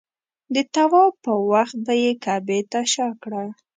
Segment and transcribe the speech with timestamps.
[0.53, 3.43] د طواف په وخت به یې کعبې ته شا کړه.